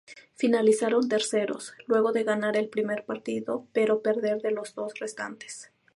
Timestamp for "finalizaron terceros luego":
0.33-2.11